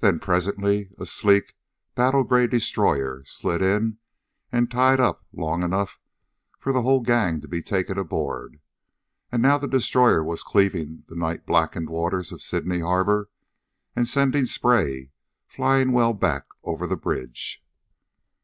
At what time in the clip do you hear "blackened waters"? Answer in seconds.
11.46-12.32